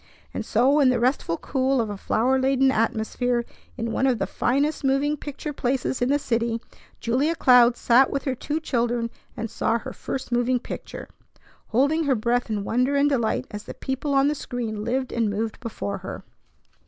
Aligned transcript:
And 0.33 0.43
so 0.43 0.79
in 0.79 0.89
the 0.89 0.99
restful 0.99 1.37
cool 1.37 1.79
of 1.79 1.91
a 1.91 1.95
flower 1.95 2.39
laden 2.39 2.71
atmosphere 2.71 3.45
in 3.77 3.91
one 3.91 4.07
of 4.07 4.17
the 4.17 4.25
finest 4.25 4.83
moving 4.83 5.15
picture 5.15 5.53
places 5.53 6.01
in 6.01 6.09
the 6.09 6.17
city 6.17 6.59
Julia 6.99 7.35
Cloud 7.35 7.77
sat 7.77 8.09
with 8.09 8.23
her 8.23 8.33
two 8.33 8.59
children 8.59 9.11
and 9.37 9.47
saw 9.47 9.77
her 9.77 9.93
first 9.93 10.31
moving 10.31 10.57
picture, 10.57 11.07
holding 11.67 12.05
her 12.05 12.15
breath 12.15 12.49
in 12.49 12.63
wonder 12.63 12.95
and 12.95 13.09
delight 13.09 13.45
as 13.51 13.65
the 13.65 13.75
people 13.75 14.15
on 14.15 14.27
the 14.27 14.33
screen 14.33 14.83
lived 14.83 15.11
and 15.13 15.29
moved 15.29 15.59
before 15.59 15.99
her. 15.99 16.23